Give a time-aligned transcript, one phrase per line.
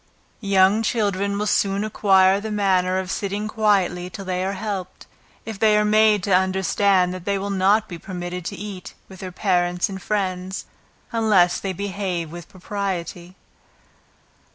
[0.39, 5.05] Young children will soon acquire the manner of sitting quietly till they are helped,
[5.45, 9.19] if they are made to understand that they will not be permitted to eat with
[9.19, 10.65] their parents and friends,
[11.11, 13.35] unless they behave with propriety.